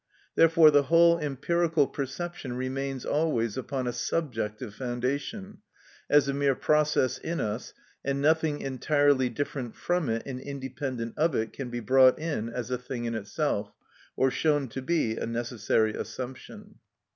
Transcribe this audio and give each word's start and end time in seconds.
Therefore 0.33 0.71
the 0.71 0.81
whole 0.89 1.19
empirical 1.19 1.85
perception 1.85 2.53
remains 2.57 3.05
always 3.05 3.55
upon 3.55 3.85
a 3.85 3.93
subjective 3.93 4.73
foundation, 4.73 5.59
as 6.09 6.27
a 6.27 6.33
mere 6.33 6.55
process 6.55 7.19
in 7.19 7.39
us, 7.39 7.75
and 8.03 8.19
nothing 8.19 8.61
entirely 8.61 9.29
different 9.29 9.75
from 9.75 10.09
it 10.09 10.23
and 10.25 10.39
independent 10.41 11.13
of 11.19 11.35
it 11.35 11.53
can 11.53 11.69
be 11.69 11.81
brought 11.81 12.17
in 12.17 12.49
as 12.49 12.71
a 12.71 12.79
thing 12.79 13.05
in 13.05 13.13
itself, 13.13 13.75
or 14.15 14.31
shown 14.31 14.67
to 14.69 14.81
be 14.81 15.17
a 15.17 15.27
necessary 15.27 15.93
assumption. 15.93 16.79